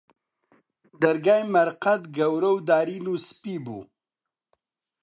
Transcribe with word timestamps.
دەرگای 1.01 1.43
مەرقەد، 1.53 2.01
گەورە 2.17 2.51
و 2.53 2.59
دارین 2.69 3.05
و 3.07 3.15
سپی 3.27 3.57
بوو 3.65 3.81